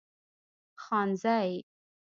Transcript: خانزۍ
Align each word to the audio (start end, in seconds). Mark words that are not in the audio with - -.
خانزۍ 0.81 1.47